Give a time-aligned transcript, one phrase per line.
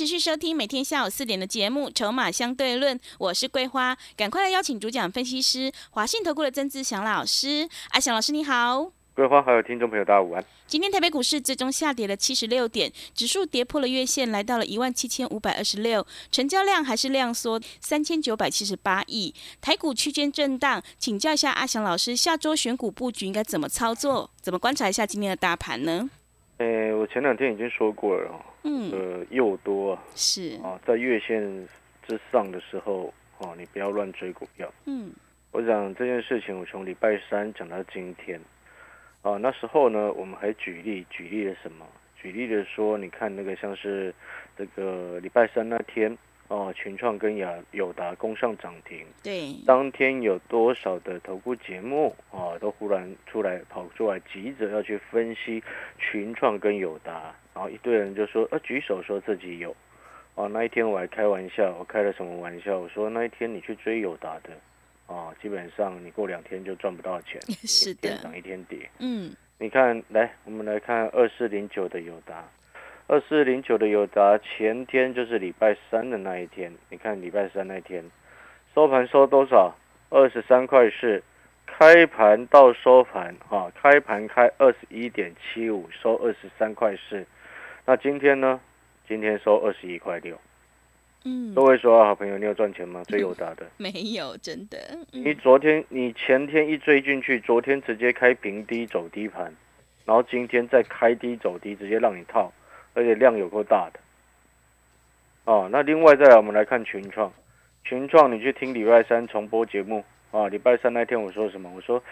[0.00, 7.68] 持续收听每天下午四点的节目《筹码相对论》，我是桂花，赶快来邀请主讲分析师华信投顾的曾志祥老师。
[7.90, 10.42] 阿祥老师你好，桂花还有听众朋友大家午安。
[10.66, 19.34] 今天台北股市最终下跌了七十六点，指数跌破了月线，来到了一万七千五百二十六，成交量还是量缩三千九百七十八亿。
[19.60, 24.30] 台股区间震荡，请教一下阿祥老师，下周选股布局应该怎么操作？
[24.40, 26.08] 怎么观察一下今天的大盘呢？
[26.56, 31.68] 诶，我前两天已经说过了哦，嗯，呃，又多啊，是，啊，在月线
[32.06, 34.72] 之上的时候，啊，你不要乱追股票。
[34.84, 35.12] 嗯，
[35.52, 38.40] 我讲这件事情，我从礼拜三讲到今天，
[39.22, 41.86] 啊，那时候呢，我们还举例，举例了什么？
[42.22, 44.14] 举例的说，你看那个像是
[44.54, 46.16] 这个礼拜三那天，
[46.50, 55.62] 哦，群创跟雅友达攻上涨停，对，当天有多少的投顾节目啊，都忽然出来跑出来，急着要去分析
[55.96, 59.74] 群创跟友达，然后一堆人就说，呃，举手说自己有，
[60.34, 62.76] 哦，那一天我还开玩笑，我开了什么玩笑？
[62.80, 64.50] 我说那一天你去追友达的，
[65.06, 68.90] 啊，基本上你过两天就赚不到钱， 是一天的，涨一天跌。
[68.98, 72.44] 嗯，你看，来，我们来看二四零九的友达，
[73.10, 78.04] 二四零九的友达前天就是礼拜三的那一天，你看礼拜三那一天
[78.72, 79.74] 收盘收多少？
[80.10, 81.20] 二十三块四，
[81.66, 87.26] 开盘到收盘啊，开盘开二十一点七五，收二十三块四。
[87.84, 88.60] 那今天呢？
[89.08, 90.40] 今天收二十一块六。
[91.24, 93.02] 嗯，各位说好朋友，你有赚钱吗？
[93.08, 93.66] 追友达的。
[93.76, 94.78] 没有，真的，
[95.10, 99.52] 你嗯，昨天、你前天一追进去，昨天直接开平低走低盘，
[100.04, 102.52] 然后今天再开低走低，直接让你套，
[102.94, 104.00] 而且量有够大的。
[105.44, 107.32] 哦，那另外再来，我们来看群创，
[107.82, 111.70] 群创你去听礼拜三重播节目啊，礼拜三那天我说什么？
[111.74, 112.02] 我说，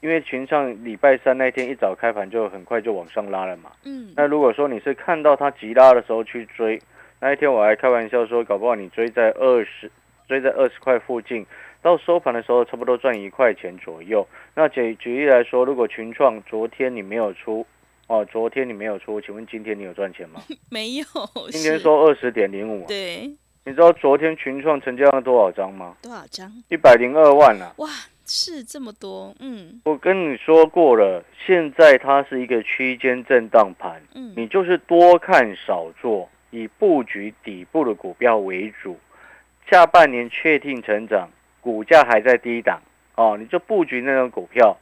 [0.00, 3.72] 因为群创礼拜三那天一早开盘就很快就往上拉了嘛。
[3.84, 6.80] 嗯，那如果说你是看到它急拉的时候去追，
[7.20, 9.90] 那一天我还开玩笑说，搞不好你追在二十，
[10.28, 11.44] 追在二十块附近，
[11.82, 14.26] 到收盘的时候差不多赚一块钱左右。
[14.54, 17.66] 那举举例来说，如果群创昨天你没有出，
[18.08, 20.40] 哦，昨天你没有出，请问今天你有赚钱吗？
[20.70, 21.04] 没有，
[21.50, 23.30] 今天是收二十点零五，对，
[23.64, 25.94] 你知道昨天群创成交量多少张吗？
[26.02, 26.50] 多少张？
[26.68, 27.72] 一百零二万啊！
[27.76, 27.88] 哇，
[28.24, 38.96] 是这么多，嗯我跟你说过了，现在它是一个区间震荡盘，嗯，你就是多看少做，以布局底部的股票为主。
[39.70, 41.28] 下半年确定成长，
[41.60, 42.80] 股价还在低档
[43.16, 44.74] 哦，你就布局那种股票。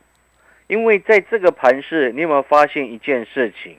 [0.66, 3.76] 因为在这个盘市，你有没有发现一件事情？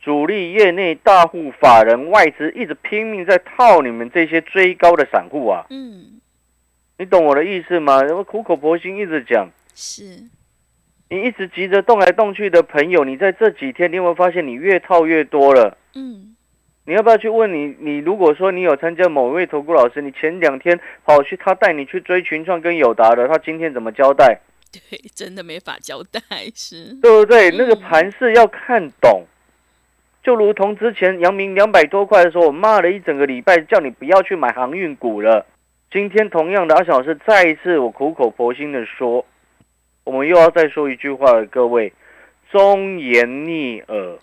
[0.00, 5.64] 主力业内大户、法人、外资一直拼命在套你们这些追高的散户啊！
[5.70, 6.20] 嗯，
[6.98, 8.02] 你懂我的意思吗？
[8.14, 10.24] 我苦口婆心一直讲，是，
[11.08, 15.78] 你一直急着动来动去的朋友，你在这几天，你有没有发现你越套越多了？
[15.94, 16.36] 嗯，
[16.84, 17.74] 你要不要去问你？
[17.80, 24.40] 你如果说你有参加某一位投顾老师，你前两天跑去他带你去追群创跟友达的，他今天怎么交代？
[24.90, 26.20] 对，真的没法交代，
[26.54, 27.50] 是，对不对？
[27.50, 29.24] 嗯那个盘势要看懂，
[30.22, 35.46] 就如同之前阳明两百多块的时候，我骂了一整个礼拜，叫你不要去买航运股了。
[35.92, 39.24] 今天同样的，阿小老师再一次我苦口婆心的说，
[40.02, 41.92] 我们又要再说一句话了，各位，
[42.50, 44.18] 忠言逆耳，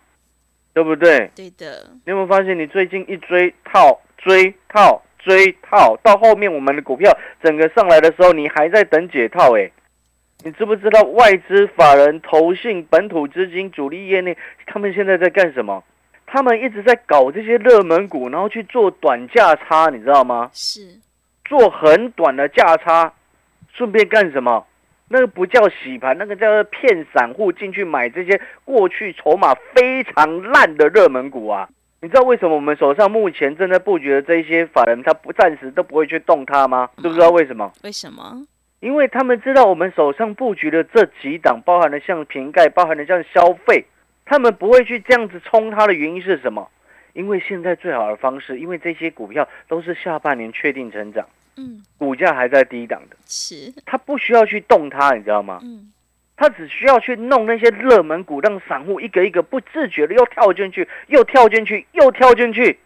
[0.74, 1.32] 对不对？
[1.34, 9.72] 对的，你有没有发现，你最近一追套、追套、追套，到后面我们的股票整个上来的时候，你还在等解套诶，
[10.44, 14.36] 你知不知道外资、法人、投信、本土资金、主力业内，
[14.66, 15.84] 他们现在在干什么？
[16.26, 20.50] 他们一直在搞这些热门股，然后去做短价差，你知道吗？
[20.54, 20.82] 是，
[21.46, 23.14] 做很短的价差，
[23.74, 24.66] 顺便干什么？
[25.10, 31.68] 那个不叫洗盘，那个叫做骗散户进去买这些过去筹码非常烂的热门股啊！
[32.02, 36.90] 你知道为什么我们手上目前正在布局的这些法人，他不暂时都不会去动它吗？
[36.98, 37.72] 知不知道为什么？
[37.84, 38.48] 为什么？
[38.82, 43.86] 因为他们知道我们手上布局的这几档，包含了像瓶盖，包含了像消费，
[44.26, 46.68] 他们不会去这样子冲它的原因是什么？
[47.14, 55.60] 因为现在最好的方式，因为这些股票都是下半年确定成长，嗯，股价还在低档的，是，他不需要去动它，你知道吗？
[55.62, 55.92] 嗯，
[56.36, 62.80] 他只需要去弄那些热门股，让散户一个一个不自觉的又跳进去，又跳进去，又跳进去。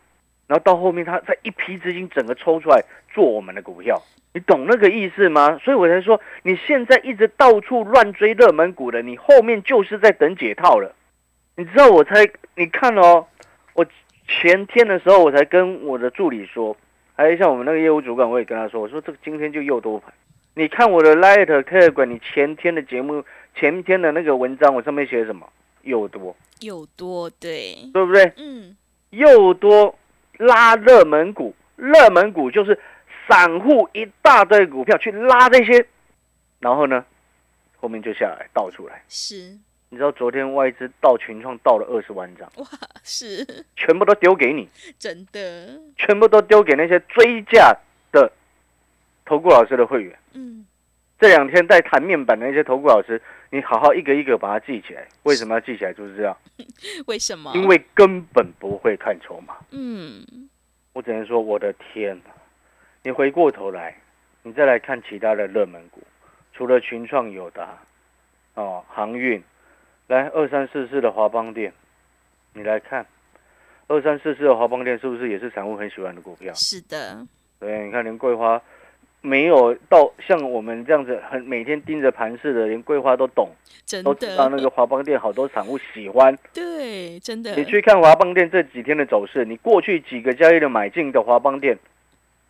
[0.48, 2.84] 然后到后面他再一批资金整个抽出来
[3.14, 4.02] 做我们的股票，
[4.34, 5.60] 你懂那个意思吗？
[5.64, 10.94] 所以我才说，你现在一直到处乱追热门股的，你后面就是在等解套了。
[11.56, 13.26] 你知道我才你看哦，
[13.74, 13.86] 我
[14.28, 16.76] 前天的时候我才跟我的助理说，
[17.16, 20.14] 还有像我们那个业务主管，我也跟他说，我说这个今天就又多盘。
[20.54, 23.24] 你看我的 lighter 客户，你前天的节目
[23.56, 25.48] 前天的那个文章，我上面写什么？
[25.84, 28.32] 又多，又多，对，对不对？
[28.38, 28.76] 嗯，
[29.12, 29.94] 又多
[30.38, 32.80] 拉热门股，热门股就是
[33.28, 35.86] 散户一大堆股票去拉这些，
[36.60, 37.06] 然后呢，
[37.78, 39.04] 后面就下来倒出来。
[39.08, 39.58] 是，
[39.90, 42.68] 你知道昨天外资到群创到了二十万张，哇，
[43.04, 43.66] 是。
[43.76, 44.68] 全部都丢给你，
[44.98, 47.76] 真的，全部都丢给那些追价
[48.12, 48.32] 的
[49.26, 50.18] 投顾老师的会员。
[50.34, 50.66] 嗯，
[51.20, 53.22] 这两天在谈面板的那些投顾老师，
[53.56, 55.08] 你好好一个一个把它记起来。
[55.24, 55.94] 为什么要记起来？
[55.94, 56.38] 就是这样，
[57.08, 57.54] 为什么？
[57.56, 59.56] 因为根本不会看筹码。
[59.72, 60.26] 嗯，
[60.92, 62.32] 我只能说，我的天哪！
[63.02, 63.96] 你回过头来，
[64.44, 66.02] 你再来看其他的热门股，
[66.52, 67.80] 除了群创、友达，
[68.56, 69.42] 哦，航运，
[70.08, 71.72] 来二三四四的华邦店，
[72.52, 73.06] 你来看
[73.88, 76.54] 二三四四的华邦店是不是也是散户很喜欢的股票？
[76.56, 77.26] 是的，
[77.58, 78.62] 对，你看连桂花
[79.26, 83.50] 没有到像我们这样子很每天盯着盘市的，连桂花都懂，
[83.86, 86.38] 真都知道那的，个华邦店好多散户喜欢。
[86.54, 91.78] 对，真的，你去看华邦店这几天的走势，你过去几个交易日买进的华邦店，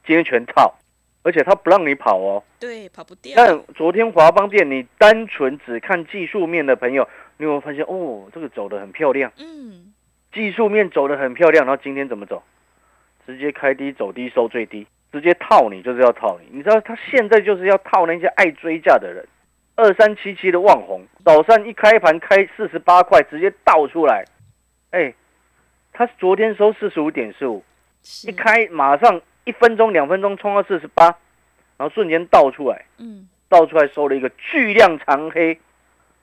[0.06, 0.76] 今天全套，
[1.24, 2.44] 而且他不让你跑哦。
[2.60, 7.08] 对，跑不掉，但昨天华邦店，你单纯只看技术面的朋友，
[7.38, 9.94] 你有没有发现哦，这个走的很漂亮，嗯，
[10.34, 12.44] 技术面走的很漂亮，然后今天怎么走？
[13.26, 16.58] 直接开低走低收最低，直接套你就是要套你。
[16.58, 19.26] 你知道他现在就是要套那些爱追价的人。
[19.78, 24.24] 二三七七的旺红，早上一开盘开四十八块，直接倒出来，
[24.92, 25.14] 哎，
[25.92, 27.62] 他昨天收四十五点四五，
[28.26, 31.08] 一，开马上一分钟两分钟冲到四十八，
[31.76, 35.60] 然后瞬间倒出来，嗯，倒出来收了一个巨量长黑，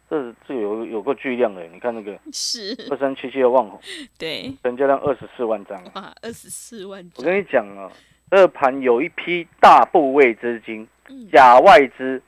[0.08, 3.78] 这这有有个巨量的，你看那个是，二三七七的旺红，
[4.18, 5.78] 对，成交量二十四万张。
[5.92, 7.92] 啊，二十四万张，我跟你讲啊，
[8.32, 12.23] 这盘有一批大部位资金、嗯，假外资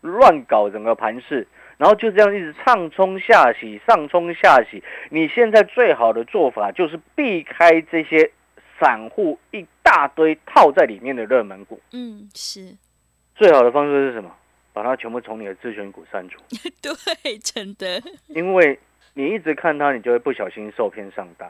[0.00, 1.46] 乱搞整个盘市，
[1.76, 4.82] 然后就这样一直上冲下洗，上冲下洗。
[5.10, 8.30] 你现在最好的做法就是避开这些
[8.80, 11.78] 散户一大堆套在里面的热门股。
[11.92, 12.74] 嗯，是，
[13.34, 14.34] 最好的方式是什么？
[14.72, 16.40] 把它全部从你的自选股删除，
[16.80, 18.78] 对，真的，因为
[19.12, 21.46] 你一直看它，你就会不小心受骗上当。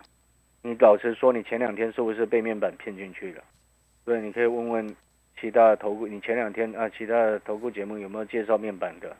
[0.62, 3.44] 你老实说，你前两天是不是被面板骗进去了？
[4.04, 4.96] 所以你可以问问
[5.40, 9.16] 其他的投顾，你前两天啊，其他的投顾节目有没有介绍面板的？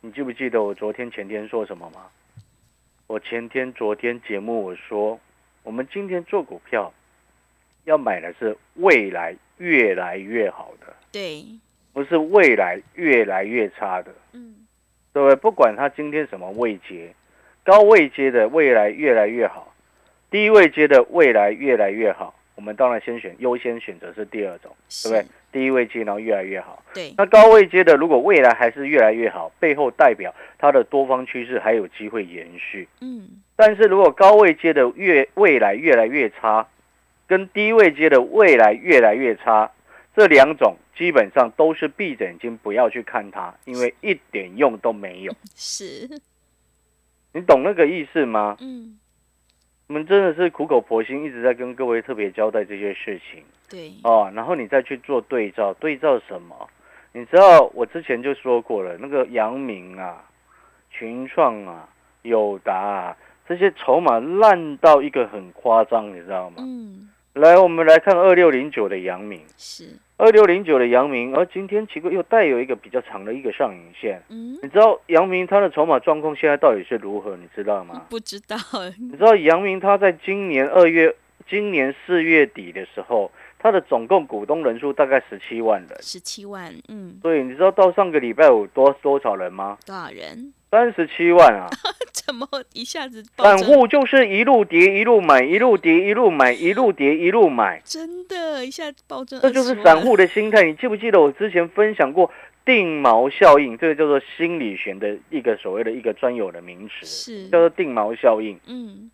[0.00, 2.06] 你记不记得我昨天前天说什么吗？
[3.06, 5.20] 我前天昨天节目我说，
[5.62, 6.92] 我们今天做股票
[7.84, 11.44] 要买的是未来越来越好的，对，
[11.92, 14.14] 不是未来越来越差的。
[14.32, 14.66] 嗯，
[15.12, 15.36] 对不对？
[15.36, 17.14] 不管它今天什么位阶，
[17.64, 19.74] 高位阶的未来越来越好，
[20.30, 22.34] 低位阶的未来越来越好。
[22.54, 24.70] 我们当然先选优先选择是第二种，
[25.02, 25.28] 对不对是？
[25.52, 26.82] 第一位阶然后越来越好。
[26.94, 32.88] 对，那高位阶的如果未来还是越来越好，背后代表它的多方趋势还有机会延续。
[33.00, 36.66] 嗯，但是如果高位阶的越未来越来越差，
[37.26, 39.70] 跟低位阶的未来越来越差，
[40.16, 45.34] 这两种基本上都是闭着眼睛不要去看它，因为一点用都没有。
[45.54, 46.08] 是，
[47.32, 48.56] 你懂那个意思吗？
[48.60, 48.98] 嗯，
[49.92, 53.44] 我们真的是苦口婆心，一直在跟各位特别交代这些事情。
[53.68, 56.66] 对，哦，然后你再去做对照，对照什么？
[57.12, 60.24] 你知道我之前就说过了，那个阳明啊、
[60.90, 61.86] 群创啊、
[62.22, 66.56] 友达啊，这些筹码烂到一个很夸张，你知道吗？
[66.60, 69.90] 嗯，来，我们来看二六零九的阳明，是，
[70.22, 74.22] 二六零九的阳明，而今天奇怪又带有一个比较长的一个上影线。
[74.28, 77.36] 嗯，你知道阳明它的筹码状况现在到底是如何？
[77.36, 78.06] 你知道吗？
[78.08, 78.56] 不知道，
[79.00, 81.12] 你知道阳明他在今年二月、
[81.48, 85.96] 今年四月底的时候，他的总共股东人数大概十七万人。
[86.02, 89.78] 十七万，嗯，所以你知道到上个礼拜五多多少人吗？
[89.86, 90.52] 多少人？
[90.70, 91.68] 三十七万啊！
[92.12, 93.58] 怎么一下子暴散？
[93.58, 100.00] 户就是一路跌一路买，一路跌一路买，一路跌一路买，真的，一下子暴增，这就是散。
[100.00, 100.62] 户的心态。
[100.62, 102.30] 你记不记得我之前分享过
[102.64, 103.76] 定锚效应？
[103.76, 108.58] 这个叫做心理学的一个所谓的一个专有的名词，是叫，做定锚效应。
[108.66, 109.10] 嗯，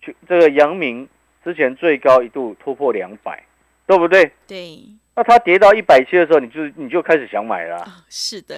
[0.00, 1.06] 去这个阳明
[1.44, 3.44] 之前最高一度突破两百，
[3.86, 4.32] 对不对？
[4.46, 4.78] 对，
[5.14, 8.54] 那它跌到一百七的时候，你就你就开始想买了、是的，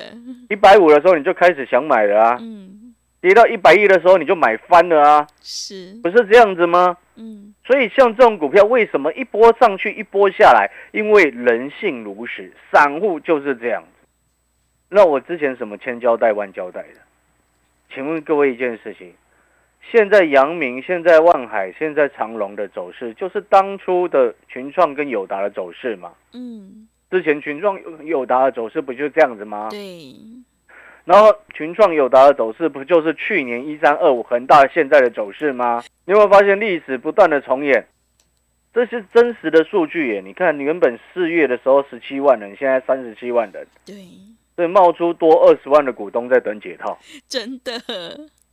[0.48, 6.96] 一百五的时候，你就开始想买了啊；嗯，跌到一百一的时候，你就买翻了啊，是，不是这样子吗？
[7.16, 10.70] 嗯，所以像这种股票，为什么一波上去一波下来？
[10.92, 13.88] 因为人性如此，散户就是这样子。
[14.88, 17.00] 那我之前什么千交代万交代的？
[17.92, 19.12] 请问各位一件事情：
[19.90, 26.12] 现在阳明、现在万海、现在长隆的走势，就是当初的群创跟友达的走势嘛？
[26.32, 29.68] 嗯，之前群创友友达的走势不就这样子吗？
[29.70, 30.14] 对，
[31.04, 35.82] 然后群创友达的走势不就是去年一三二五恒大现在的走势吗？
[36.04, 37.86] 你有没有发现历史不断的重演？
[38.74, 40.20] 这是真实的数据耶！
[40.22, 43.94] 你看，你原本四月的时候十七万人，现在三十七万人，对，
[44.54, 47.72] 所以冒出多二十万的股东在等解套，真的，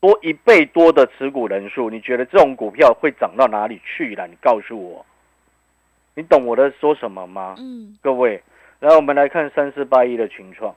[0.04, 1.90] 多一倍多的持股人数。
[1.90, 4.28] 你觉得这种股票会涨到哪里去了？
[4.28, 5.06] 你告诉我，
[6.14, 7.56] 你懂我在说什么吗？
[7.58, 8.44] 嗯，各位，
[8.82, 10.76] 然后我们来看三四八一的群创，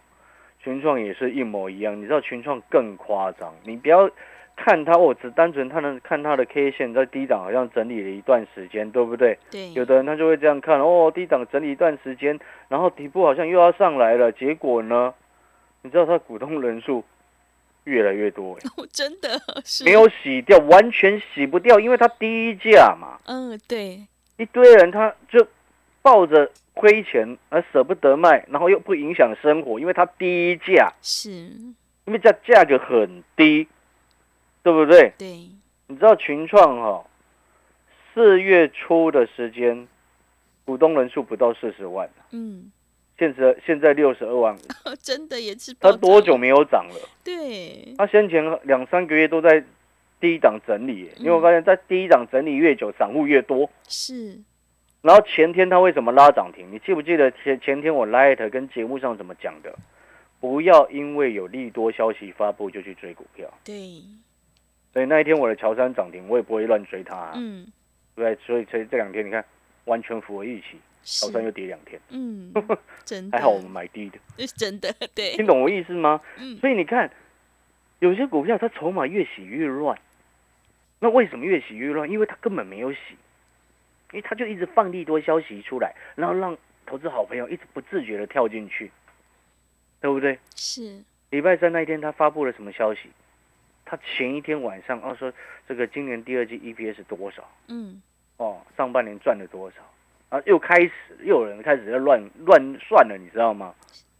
[0.62, 2.00] 群创也是一模一样。
[2.00, 4.08] 你知道群创更夸张，你不要
[4.54, 9.36] 看它，我只单纯它能看它的 K 线在低档好像整理了一段时间，对不对？
[9.50, 15.12] 对，有的人他就会这样看，哦，低档整理一段时间，然后底部好像又要上来了，结果呢，
[15.82, 17.02] 你知道它股东人数
[17.86, 18.68] 越来越多，欸。
[18.76, 19.40] 哦真的？
[19.64, 19.82] 是。
[19.84, 25.46] 没，有洗掉，完全洗不掉，因为它低价嘛，嗯，对，一堆人他就
[26.02, 31.30] 抱着亏钱而舍不得卖，然后又不影响生活，因为它低价，是，
[32.04, 33.66] 因为价价格很低，
[34.62, 35.12] 对不对？
[35.16, 35.48] 对，
[35.88, 37.04] 你知道群创哈、
[38.12, 39.88] 四月初的时间，
[40.64, 42.70] 股东人数不到四十万，嗯，
[43.18, 44.56] 现在现在六十二万，
[45.02, 46.36] 真的也是它爆涨多久？
[46.36, 47.08] 没有涨了？
[47.24, 49.64] 对，它先前两三个月都在
[50.20, 53.70] 低档整理耶，你有没有发现，在低档整理越久，散户越多。
[53.88, 54.38] 是，
[55.02, 56.66] 然后前天它为什么拉涨停？
[56.70, 59.74] 你记不记得前前天我 Light 跟节目上怎么讲的？
[60.38, 63.50] 不要因为有利多消息发布就去追股票。
[63.64, 64.02] 对，
[64.92, 67.66] 所以那一天我的乔山涨停，我也不会乱追它、啊，嗯，
[68.14, 68.36] 对？
[68.46, 69.42] 所以所以这两天你看
[69.86, 72.52] 完全符合预期，乔山是，又跌两天，嗯，
[73.04, 76.20] 真的，还好我们买低的，是真的，对，听懂我意思吗？
[76.36, 77.08] 嗯，所以你看，
[78.00, 79.96] 有些股票它筹码越洗越乱，
[80.98, 82.10] 那为什么越洗越乱？
[82.10, 82.98] 因为它根本没有洗，
[84.10, 88.90] 因为它就一直放利多消息出来，然后让投资好朋友一直不自觉的跳进去，
[90.00, 90.36] 对不对？
[90.56, 93.02] 是，礼拜三那一天他发布了什么消息？
[93.84, 95.32] 他前一天晚上哦说
[95.68, 97.48] 这个今年第二季 EPS 多少？
[97.68, 98.02] 嗯，
[98.38, 99.76] 哦，上半年赚了多少
[100.28, 100.40] 啊？
[100.46, 103.74] 又开始又有人开始在乱乱算了，你知道吗？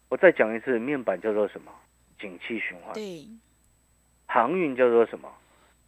[0.09, 1.73] 我再讲一次，面板叫做什么？
[2.19, 2.95] 景气循环。
[2.95, 3.27] 对，
[4.27, 5.29] 航运叫做什么？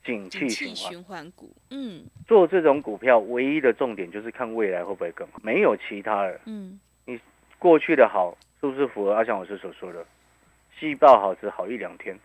[0.04, 0.76] 景气循环。
[0.76, 6.40] 循环股，嗯做这种股票，唯一的重点就是看未来会不会更好，没有其他的。
[6.46, 7.20] 嗯，你
[7.58, 10.04] 过去的好是不是符合阿翔老师所说的？
[10.78, 12.18] 细报好只好一两天。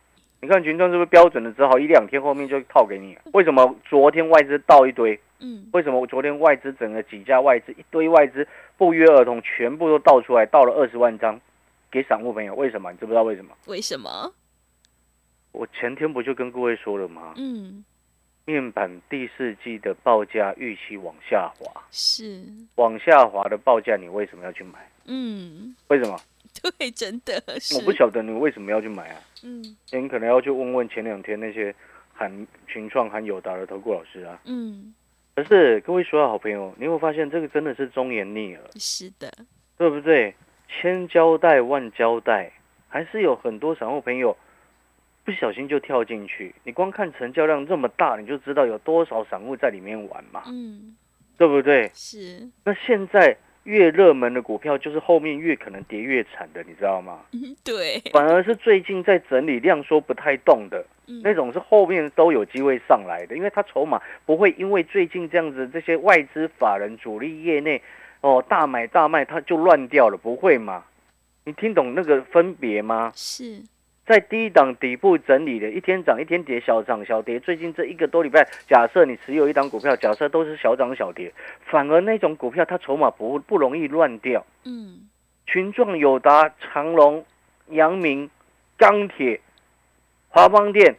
[0.43, 3.17] 你看群众是不是标准的只好一两天，后面就套给你？
[3.31, 5.17] 为什么昨天外资倒一堆？
[5.39, 8.45] 嗯，为什么我昨天外资整个几家外资一堆外资
[8.75, 11.39] 不约而同全部都倒出来，倒了二十万张
[11.89, 12.53] 给散户朋友？
[12.55, 12.91] 为什么？
[12.91, 13.55] 你知不知道为什么？
[13.67, 14.33] 为什么？
[15.53, 17.35] 我前天不就跟各位说了吗？
[17.37, 17.85] 嗯，
[18.43, 22.43] 面板第四季的报价预期往下滑，是，
[22.75, 24.91] 往下滑的报价，你为什么要去买？
[25.05, 26.19] 嗯，为什么？
[26.77, 29.19] 对，真的是，我不晓得你为什么要去买啊？
[29.43, 31.73] 嗯你可能要去问问前两天那些
[32.13, 34.39] 喊群创、喊友达的投顾老师啊。
[34.45, 34.93] 嗯，
[35.35, 39.31] 可是各位所有好朋友，你有没有发现这个真的是忠言逆耳，是的，
[39.77, 40.33] 对不对？
[40.69, 42.51] 千交代万交代，
[42.87, 44.35] 还是有很多散户朋友
[45.23, 46.55] 不小心就跳进去。
[46.63, 50.95] 你光看成交量这么大，你就知道有多少散户在里面玩嘛，嗯，
[51.37, 51.91] 对不对？
[51.93, 57.19] 是，那现在越热门的股票，就是后面越可能跌越惨的，你知道吗？
[57.31, 67.81] 嗯， 对，反而是最近在整理量缩不太动的嗯那种，是后面都有机会上来的，因为它筹码不会因为最近这样子这些外资法人主力业内
[68.21, 70.83] 哦大买大卖，它就乱掉了，不会嘛？
[71.45, 73.11] 你听懂那个分别吗？
[73.15, 73.61] 是，
[74.05, 77.39] 在低档底部整理的，一天涨一天跌，小涨小跌。
[77.39, 81.31] 最近这一个多礼拜，假设你持有一档股票，假设都是小涨小跌，
[81.65, 84.45] 反而那种股票它筹码不不容易乱掉。
[84.65, 85.09] 嗯，
[85.47, 87.25] 群众、友达、长隆、
[87.69, 88.29] 阳明、
[88.77, 89.39] 钢铁、
[90.27, 90.95] 华邦电、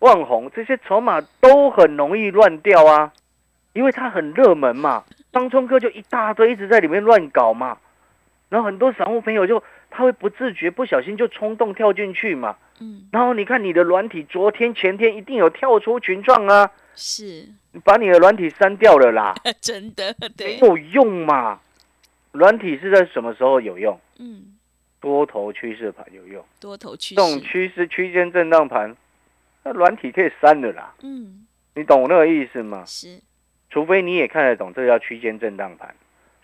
[0.00, 3.12] 万宏这些筹码都很容易乱掉啊，
[3.72, 5.04] 因为它很热门嘛。
[5.30, 7.78] 当冲客就一大堆一直在里面乱搞嘛，
[8.48, 9.62] 然后很多散户朋友就
[9.96, 12.54] 他会不自觉、不小心就冲动跳进去嘛。
[12.80, 21.60] 嗯，然后你看你的软体，昨天、前天一定有跳出群状啊，是，你把你的软体删掉了啦， 真的，没对，有用嘛。
[22.32, 23.98] 软体是在什么时候有用？
[24.18, 24.54] 嗯，
[25.00, 26.44] 多头趋势盘有用。
[26.60, 28.94] 多头趋势这种，趋势区间震荡盘，
[29.64, 30.92] 那软体可以删的啦。
[31.02, 32.84] 嗯，你懂我那个意思吗？
[32.84, 33.18] 是，
[33.70, 35.94] 除非你也看得懂，这叫区间震荡盘，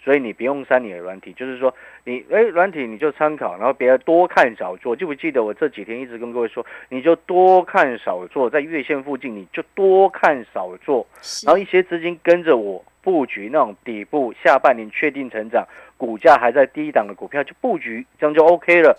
[0.05, 1.73] 所以你不用删你的软体，就是说
[2.05, 4.97] 你哎软体你就参考，然后别多看少做。
[4.97, 11.07] 记不记得我这几天一直跟各位说，你就多看少做，在月线附近你就多看少做，
[11.47, 15.67] 然后一些资金跟着我布局那种底部下半年确定成长、
[15.97, 18.99] 股价还在低档的股票就布局，这样就 OK 了。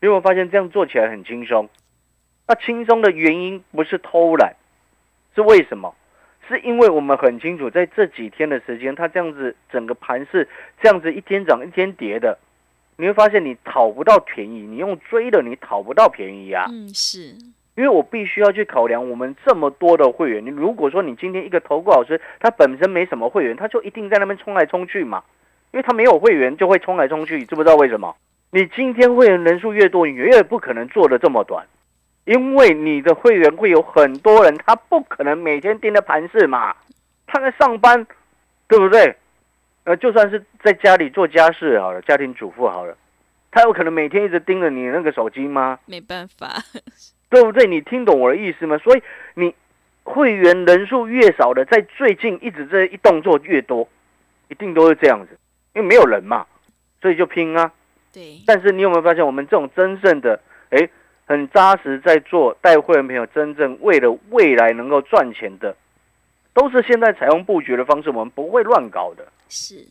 [0.00, 1.68] 因为我发现这样做起来很轻松，
[2.46, 4.54] 那轻松的原因不是偷懒，
[5.34, 5.94] 是为什么？
[6.48, 10.48] 是因为我们很清楚，在这几天的时间，它这样子整个盘是
[10.80, 12.38] 这样子一天涨一天跌的，
[12.96, 16.64] 你会发现你讨不到便宜，你用追的你讨不到便宜啊。
[16.70, 17.36] 嗯，是
[17.76, 25.22] 因为我必须要去考量我们这么多的会员，你如果说你今天一个投顾老师，他本身没什么会员，他就一定在那边冲来冲去嘛，
[25.70, 28.16] 因为他没有会员就会冲来冲去，知不知道为什么？
[28.50, 31.66] 你今天会员人数越多，你越不可能做的这么短。
[32.28, 36.76] 因为你的会员会有很多人，他不可能每天盯着盘市嘛，
[37.26, 38.06] 他在上班，
[38.68, 39.16] 对不对？
[39.84, 42.94] 呃，就算是在家里做家事好了，家庭主妇好了，
[43.50, 45.78] 他有可能每天一直盯着你那个手机吗？
[45.86, 46.62] 没办法，
[47.30, 47.66] 对不对？
[47.66, 48.76] 你听懂我的意思吗？
[48.76, 49.54] 所以你
[50.02, 53.88] 会员人数越少的，在最近一直这一动作越多，
[54.48, 55.38] 一定都是这样子，
[55.74, 56.44] 因为没有人嘛，
[57.00, 57.72] 所以就拼啊。
[58.12, 58.42] 对。
[58.46, 60.86] 但是你有没有发现，我们这种真正的哎？
[61.28, 65.76] 很扎实，在做带会员朋友真正为了未来能够赚钱的，
[66.54, 69.28] 都是现在采用布局的方式，我们不会乱搞的。
[69.50, 69.86] 是，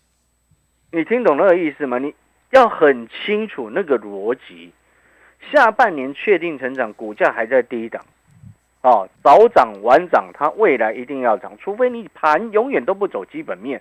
[0.91, 1.99] 你听懂那个意思吗？
[1.99, 2.15] 你
[2.49, 4.73] 要很清楚那个逻辑。
[5.51, 8.03] 下半年确定成长，股价还在低档，
[8.81, 13.79] 哦，早涨晚涨，它未来一定要涨，除非你盘永远都不走基本面。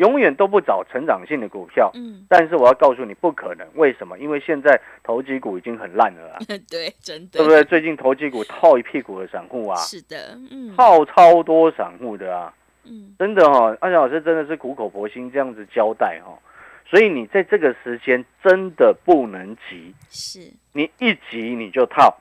[0.00, 4.18] 永远都不找成长性的股票，嗯，但是我要告诉你不可能，为什么？
[4.18, 6.38] 因为现在投机股已经很烂了啊，
[6.70, 7.62] 对，真的，对不对？
[7.64, 12.54] 最近投机股套一屁股的散户啊，是的，嗯，套超多散户的啊，
[12.84, 16.32] 嗯，真的哈，阿翔老师真的是苦口婆心这样子交代哈，
[16.88, 20.40] 所以你在这个时间真的不能急，是，
[20.72, 22.18] 你一急你就套，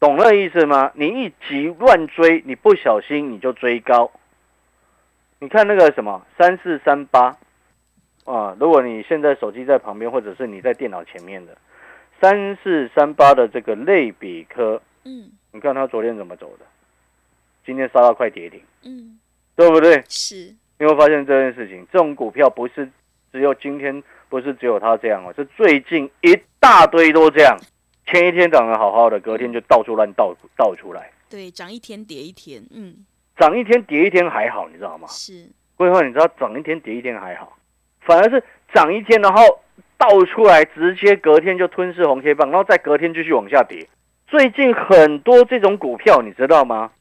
[0.00, 0.92] 懂那意思吗？
[0.94, 4.10] 你一急乱追，你不小心你就追高。
[5.44, 7.36] 你看那个什么三四三八
[8.24, 11.54] 啊，如果你现在手机在旁边，或者是你在电脑前面的
[12.18, 16.64] 三四三八的这个类比科，嗯，你看它昨天怎么走的？
[17.66, 19.20] 今天杀到快跌停，嗯，
[19.54, 20.02] 对不对？
[20.08, 20.54] 是。
[20.78, 22.90] 你会发现这件事情，这种股票不是
[23.30, 27.54] 只有今天，不是只有它这样哦，是最近一大堆都这样。
[28.06, 31.12] 前一天涨得好好的，隔天就到处乱倒倒出来。
[31.28, 33.04] 对，涨一天跌一天，嗯。
[33.36, 35.08] 涨一天跌一天还好，你知道吗？
[35.08, 35.32] 是，
[35.76, 37.58] 桂花，你知道涨一天跌一天还好，
[38.00, 38.42] 反而是
[38.72, 39.60] 涨一天，然后
[39.98, 43.88] 倒出来，直接隔天就吞噬红 K 棒，然后再隔天继续往下跌。
[44.28, 46.92] 最近很多这种股票，你知道吗？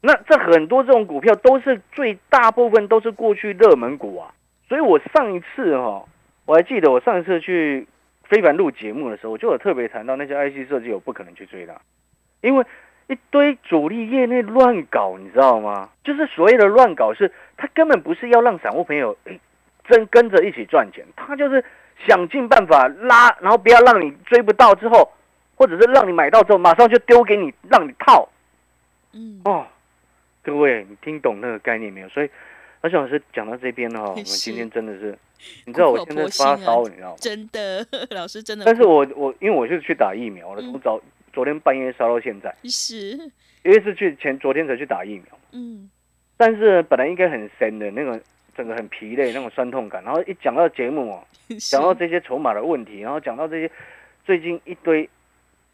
[0.00, 4.34] 那这很多这种股票都是最大部分都是过去热门股啊。
[4.68, 6.04] 所以我上一次哈，
[6.46, 7.86] 我还记得我上一次去
[8.24, 11.80] 非凡录节目的时候，我就有特别谈到那些 IC 设计，我不可能去追的，
[12.40, 12.66] 因为。
[13.10, 15.88] 一堆主力业内乱搞，你知道吗？
[16.04, 19.16] 就是所谓的乱搞，是他根本不是要让散户朋友
[19.88, 21.64] 真跟着一起赚钱，他就是
[22.06, 25.10] 想尽办法拉，然后不要让你追不到之后，
[25.56, 28.28] 或者是让你买到之后马上就丢给你，让你套。
[29.12, 29.66] 嗯哦，
[30.44, 32.08] 各位，你听懂那个概念没有？
[32.10, 32.30] 所以
[32.80, 35.18] 而且老师讲到这边呢， 我们今天真的是，
[35.66, 37.16] 你知道我现在发烧，你知道吗？
[37.18, 38.64] 真的， 老师真的。
[38.64, 41.00] 但是我我因为我是去打疫苗了，从早。
[41.32, 43.16] 昨天半夜烧到现在，是，
[43.64, 45.90] 因为是去前昨天才去打疫苗，嗯，
[46.36, 48.20] 但是本来应该很深的那个，
[48.56, 51.24] 整个很疲累那种酸痛感，然后一讲到节目哦，
[51.58, 53.70] 讲到这些筹码的问题，然后讲到这些
[54.24, 55.08] 最近一堆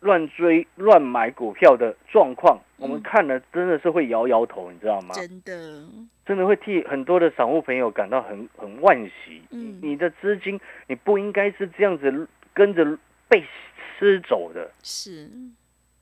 [0.00, 5.14] 乱追乱买股票的状况，我们看了真的是会摇摇头，你知道吗？
[5.14, 5.82] 真的，
[6.26, 9.40] 真的会替很多的散户朋友感到很很惋惜。
[9.50, 13.44] 嗯，你的资金你不应该是这样子跟着被。
[13.98, 15.30] 吃走的是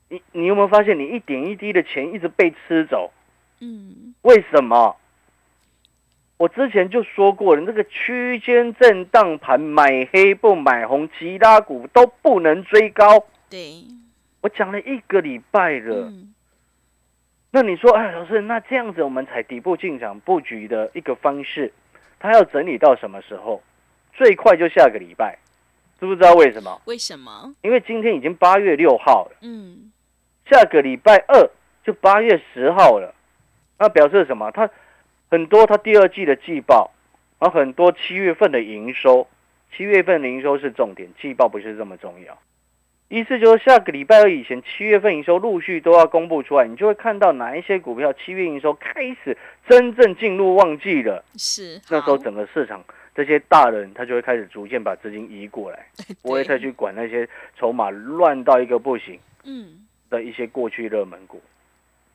[0.09, 3.09] 你，你有没有发现，你一点一滴的钱一直被吃走？
[3.61, 4.97] 嗯，为什么？
[6.35, 13.25] 我之前就说过了，那个区间震荡盘，买黑不买红，其他股都不能追高。
[13.49, 13.85] 对，
[14.41, 16.11] 我讲了一个礼拜了。
[17.51, 21.71] 那你说，哎，老师，那这样子我们才底部进场布局的一个方式，
[22.19, 23.63] 它要整理到什么时候？
[24.11, 25.39] 最快就下个礼拜。
[25.99, 26.81] 知不知道为什么？
[26.85, 27.55] 为什么？
[27.61, 29.91] 因为今天已经八月六号了，嗯，
[30.49, 31.49] 下个礼拜二
[31.83, 33.13] 就八月十号了，
[33.79, 34.51] 那表示什么？
[34.51, 34.69] 它
[35.29, 36.91] 很多，它第二季的季报，
[37.39, 39.27] 然后很多七月份的营收，
[39.75, 42.37] 七月份的营收是重点，季报不是这么重要。
[43.07, 49.37] 意思就是下个礼拜二以前，七月份营收陆续都要公布出来，你就会看到哪一些股票七月营收开始
[49.69, 51.23] 真正进入旺季了。
[51.37, 52.83] 是，那时候整个市场
[53.15, 55.87] 这些大人他就会开始逐渐把资金移过来，
[56.21, 61.41] 不会再去管那些筹码乱到一个不行嗯的一些过去热门股。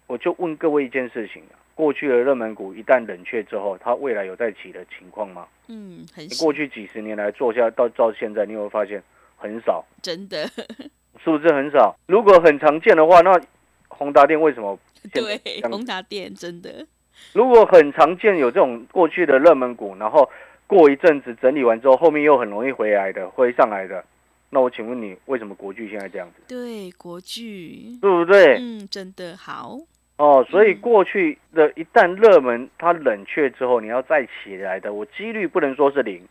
[0.07, 5.47] 我就问各位一件事情啊，过去的热门股一旦冷却之后，它未来有再起的情况吗？
[5.69, 9.03] 嗯，很你过去几十年来做下到到现在，你有没有发现
[9.37, 9.85] 很少？
[10.03, 10.47] 真的
[11.25, 11.97] 是不是很少？
[12.07, 13.41] 如果很常见的话，那
[13.89, 14.79] 宏达电为什么
[15.13, 16.85] 对宏达电真的
[17.33, 20.29] 如果很常见有这种过去的热门股，然后
[20.71, 24.05] 过一阵子整理完之后，后面又很容易回来的，会上来的，
[24.51, 26.43] 那我请问你，为什么国剧现在这样子？
[26.47, 28.57] 对国剧，对不对？
[28.61, 29.77] 嗯，真的好，
[30.17, 36.23] 哦，所以嗯过去的一旦热门它冷却之后，你要再起来的，我几率不能说是零，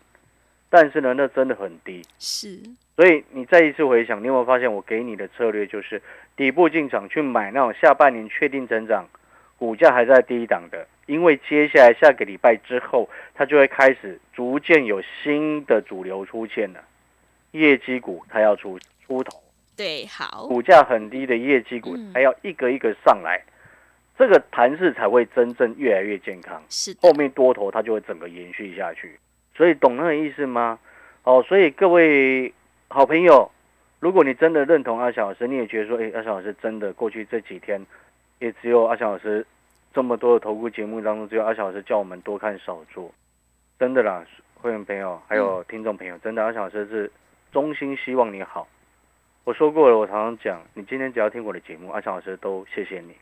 [0.70, 2.02] 但是呢，那真的很低。
[2.18, 2.62] 是，
[2.96, 6.02] 所以你再一次回想，你有没有发现我给你的策略就是
[6.38, 9.06] 底部进场去买那种下半年确定增长，
[9.60, 16.80] 股价还在低档的，因为接下来下个礼拜之后，它就会开始逐渐有新的主流出现了，
[17.52, 19.38] 业绩股它要出出头，
[19.76, 23.44] 对，好，股价很低的业绩股嗯还要一个一个上来，
[24.18, 26.64] 这个盘势才会真正越来越健康。
[26.70, 29.20] 是的后，面多头它就会整个延续下去。
[29.54, 30.80] 所以懂那个意思吗？
[31.24, 32.54] 哦，所以各位
[32.88, 33.52] 好朋友，
[34.00, 37.86] 如果你真的认同阿小老师，你也觉得说，哎，阿小老师真的过去这几天，
[38.40, 39.46] 也只有阿翔老师
[39.94, 43.14] 这么多的投顾节目当中，只有阿翔老师叫我们多看少做，
[43.78, 44.26] 真的啦，
[44.56, 47.12] 会员朋友还有听众朋友，真的阿翔老师是
[47.52, 48.68] 衷心希望你好。
[49.44, 53.16] 我说过了，我常常讲，你今天只要听我的节目，阿翔老师都谢谢你。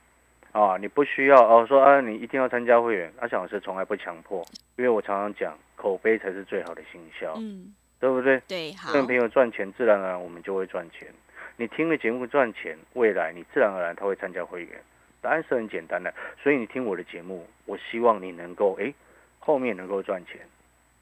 [0.51, 3.11] 啊，你不需要哦，说啊，你一定要参加会员。
[3.19, 4.43] 阿翔老师从来不强迫，
[4.75, 8.41] 因为我常常讲，口碑才是最好的行销，嗯，对不对？
[8.47, 11.07] 对，好会，员朋友赚钱，自然而然我们就会赚钱。
[11.55, 14.79] 你听了节目赚钱，未来你自然而然他会参加会员。
[15.21, 18.93] 答案是很简单的，所以你听我的节目，我希望你能够哎，
[19.39, 20.41] 后面能够赚钱。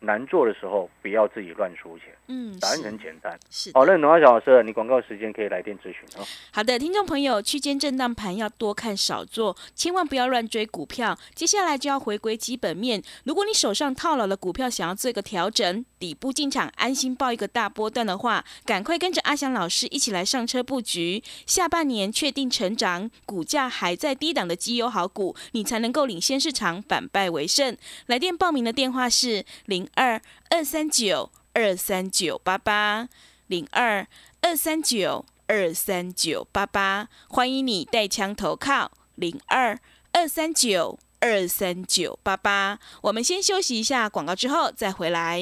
[0.06, 2.08] 难做的时候，不要自己乱输钱。
[2.28, 3.38] 嗯，答案很简单。
[3.50, 6.26] 是的好，认同阿小老师，你广告时间可以来电咨询哦。
[6.52, 11.18] 好的，听众朋友，区间震荡盘要多看少做，千万不要乱追股票。
[11.34, 13.02] 接下来就要回归基本面。
[13.26, 21.22] 如果你手上套牢的股票想要做一个调整，底部进场，安心报一个大波段的话，赶快跟着阿翔老师一起来上车布局。
[21.46, 27.78] 下半年确定成长，股价还在低档的绩优好股，你才能够领先市场，反败为胜。
[28.08, 33.10] 来电报名的电话是零二二三九二三九八八
[33.48, 34.08] 零二
[34.42, 39.80] 二三九二三九八八，欢迎你带枪投靠零二
[40.12, 42.80] 二三九二三九八八。
[43.04, 45.42] 我们先休息一下广告，之后再回来。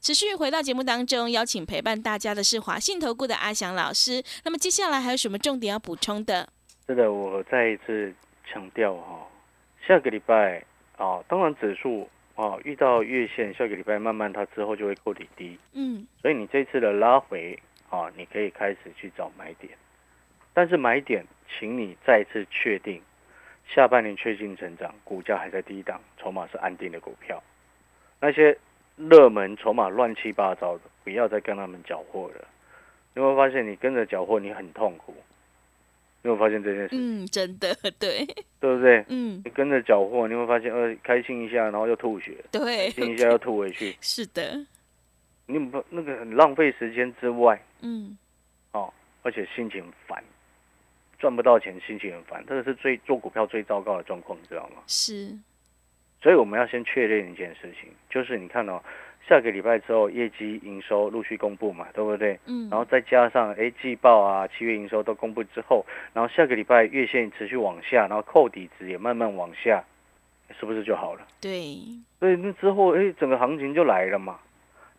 [0.00, 4.22] 持续回到节目当中，邀请陪伴大家的是华信投顾的阿翔老师。
[4.44, 6.48] 那么接下来还有什么重点要补充的？
[6.86, 8.14] 是的，我再一次
[8.46, 9.26] 强调哈、
[9.86, 10.64] 下个礼拜
[10.96, 19.72] 啊，当然指数啊遇到月线，下个礼拜慢慢它之后就会扣底低，嗯，所以你这次的拉回啊，你可以开始去找买点，
[20.54, 21.26] 但是买点，
[21.58, 23.02] 请你再次确定
[23.68, 27.42] 下半年确定成长，股价还在低档，筹码是安定的股票，
[28.20, 28.56] 那些
[28.98, 32.48] 热门筹码乱七八糟的，不要再跟他们搅和了。
[33.14, 35.14] 你会发现，你跟着搅和，你很痛苦。
[36.20, 36.90] 你有没有发现这件事？
[36.92, 38.26] 嗯，真的对，
[38.58, 39.04] 对不对？
[39.08, 44.66] 嗯，你跟着搅和，你会发现，呃，开心一下，然后又吐血，对开，心一下又吐回去，是的，
[45.46, 48.18] 你不那个很浪费时间之外，嗯，
[48.72, 50.24] 哦，而且心情很烦，
[51.20, 54.82] 赚不到钱，心情很烦，这个是最做股票最糟糕的状况，你知道吗？
[54.88, 55.32] 是，
[56.22, 58.80] 所以我们要先确认一件事情，就是你看哦，
[59.28, 62.38] 下个礼拜之后业绩营收陆续公布嘛，对不对？
[62.46, 69.84] 嗯，然后再加上哎季报啊、七月营收都公布之后，然后下个礼拜月线持续往下，然后扣底值也慢慢往下，
[70.58, 71.26] 是不是就好了？
[71.40, 71.78] 对，
[72.18, 74.38] 所以那之后哎整个行情就来了嘛。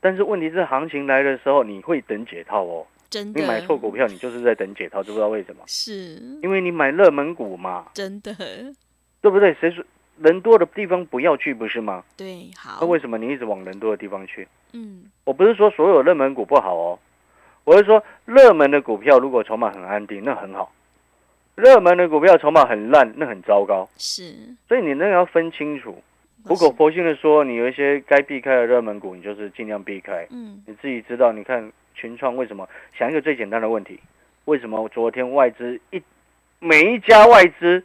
[0.01, 2.87] 但是问题是行情来的时候，你会等解套哦。
[3.09, 5.63] 真的，你买错股票，你就是在等解套，知不知道为什么？
[5.65, 8.31] 是因为你买热门股嘛，真的，
[9.19, 9.51] 对不对？
[9.55, 9.83] 谁说
[10.21, 12.03] 人多的地方不要去，不是吗？
[12.17, 14.47] 对，好那，为什么你一直往人多的地方去？
[14.73, 16.99] 嗯，我不是说所有热门股不好哦，
[17.63, 20.71] 我是说，热门的股票如果筹码很安定，那很好；
[21.55, 23.87] 热门的股票筹码很烂，那很糟糕。
[23.97, 24.33] 是，
[24.67, 26.01] 所以你那个要分清楚。
[26.45, 30.25] 苦口婆心的说，你有一些该避开的热门股，你就是尽量避开。
[30.31, 31.33] 嗯，你自己知道。
[31.33, 32.67] 你看群创为什么？
[32.97, 33.99] 想一个最简单的问题：
[34.45, 36.01] 为什么昨天外资一
[36.59, 37.83] 每一家外资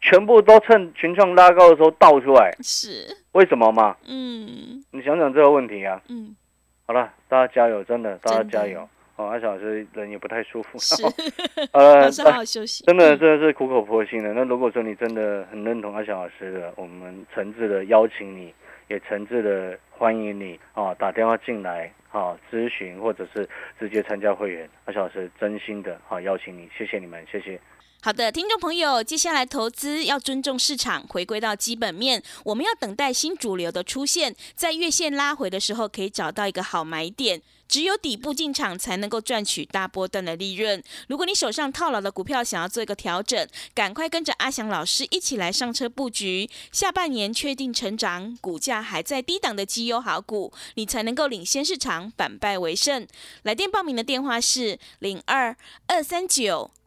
[0.00, 2.50] 全部都趁群创拉高的时候倒出来？
[2.62, 3.96] 是，为什么嘛？
[4.06, 6.00] 嗯你想想这个问题啊。
[6.08, 6.34] 嗯，
[6.86, 8.88] 好了，大家加油，真的，大家加油。
[9.16, 11.04] 哦，阿小老师人也不太舒服，是，
[11.72, 12.82] 呃老，师好好休息。
[12.84, 14.32] 真的嗯真的是苦口婆心的。
[14.32, 18.54] 那如果说你真的很认同阿翔老师的，我们诚挚的邀请你，
[18.88, 23.46] 也诚挚的欢迎你啊，打电话进来啊咨询，或者是
[23.78, 24.66] 直接参加会员。
[24.86, 27.60] 阿小老师真心的啊邀请你，谢谢你们，谢谢。
[28.02, 32.22] 好的，听众朋友，接下来投资要尊重市场，回归到基本面。
[32.44, 37.42] 我们要等待新主流的出现，在月线拉回的时候，可以找到一个好买点。
[37.68, 40.82] 只有底部进场，才能够赚取大波段的利润。
[41.08, 46.48] 如果你手上套牢的股票想要做一个调整，赶快跟着阿翔老师一起来上车布局。
[46.72, 53.06] 下半年确定成长，股价还在低档的绩优好股，你才能够领先市场，反败为胜。
[53.42, 55.54] 来电报名的电话是零二
[55.86, 56.70] 二三九